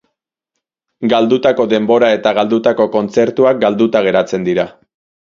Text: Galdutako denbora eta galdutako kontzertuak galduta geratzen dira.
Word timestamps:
Galdutako 1.11 1.65
denbora 1.73 2.09
eta 2.15 2.31
galdutako 2.37 2.87
kontzertuak 2.95 3.59
galduta 3.65 4.01
geratzen 4.07 4.49
dira. 4.49 4.65